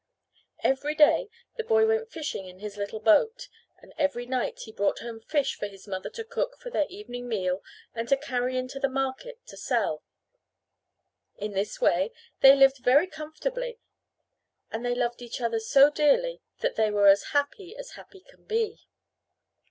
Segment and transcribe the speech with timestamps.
[0.63, 3.47] Every day the boy went fishing in his little boat,
[3.83, 7.27] and every night he brought home fish for his mother to cook for their evening
[7.27, 7.61] meal
[7.93, 10.01] and to carry into the market to sell.
[11.37, 13.79] In this way they lived very comfortably,
[14.71, 18.43] and they loved each other so dearly that they were as happy as happy can
[18.45, 18.79] be.